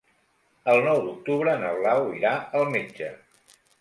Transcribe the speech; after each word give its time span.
El 0.71 0.79
nou 0.87 1.01
d'octubre 1.09 1.53
na 1.65 1.73
Blau 1.81 2.09
irà 2.21 2.33
al 2.61 2.67
metge. 2.77 3.11